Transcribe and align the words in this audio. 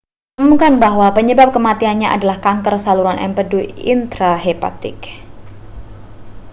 diumumkan 0.35 0.73
bahwa 0.83 1.07
penyebab 1.17 1.47
kematiannya 1.55 2.09
adalah 2.15 2.37
kanker 2.45 2.73
saluran 2.85 3.17
empedu 3.27 3.59
intrahepatik 3.93 4.97